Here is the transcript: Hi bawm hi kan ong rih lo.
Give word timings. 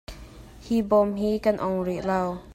Hi 0.69 0.77
bawm 0.93 1.09
hi 1.21 1.31
kan 1.45 1.57
ong 1.67 1.77
rih 1.87 2.01
lo. 2.09 2.21